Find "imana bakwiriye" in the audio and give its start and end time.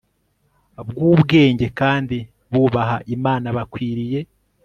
3.15-4.19